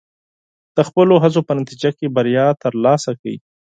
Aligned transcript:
د 0.75 0.77
خپلو 0.87 1.13
هڅو 1.23 1.41
په 1.47 1.53
نتیجه 1.59 1.89
کې 1.97 2.13
بریا 2.15 2.45
ترلاسه 2.63 3.11
کړئ. 3.19 3.35